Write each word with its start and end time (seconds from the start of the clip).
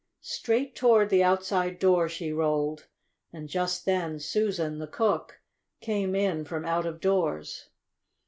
Straight 0.23 0.75
toward 0.75 1.11
the 1.11 1.21
outside 1.23 1.77
door 1.77 2.09
she 2.09 2.33
rolled, 2.33 2.87
and 3.31 3.47
just 3.47 3.85
then 3.85 4.17
Susan, 4.19 4.79
the 4.79 4.87
cook, 4.87 5.41
came 5.79 6.15
in 6.15 6.43
from 6.43 6.65
out 6.65 6.87
of 6.87 6.99
doors. 6.99 7.69